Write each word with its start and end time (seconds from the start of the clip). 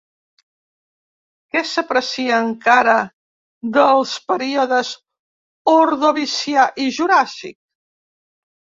Què 1.55 1.61
s'aprecia 1.71 2.39
encara 2.47 2.97
dels 3.77 4.17
períodes 4.33 4.93
Ordovicià 5.77 6.69
i 6.87 6.91
Juràssic? 7.01 7.59